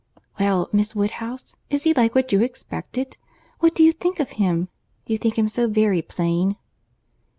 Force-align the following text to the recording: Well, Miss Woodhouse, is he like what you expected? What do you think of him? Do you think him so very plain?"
Well, 0.39 0.67
Miss 0.73 0.95
Woodhouse, 0.95 1.55
is 1.69 1.83
he 1.83 1.93
like 1.93 2.15
what 2.15 2.31
you 2.31 2.41
expected? 2.41 3.19
What 3.59 3.75
do 3.75 3.83
you 3.83 3.91
think 3.93 4.19
of 4.19 4.31
him? 4.31 4.69
Do 5.05 5.13
you 5.13 5.19
think 5.19 5.37
him 5.37 5.47
so 5.47 5.67
very 5.67 6.01
plain?" 6.01 6.55